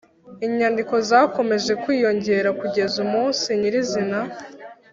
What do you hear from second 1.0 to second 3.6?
zakomeje kwiyongera kugeza umunsi